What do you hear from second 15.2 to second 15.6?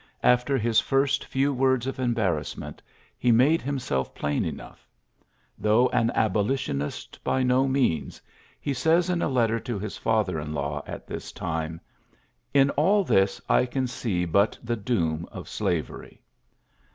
of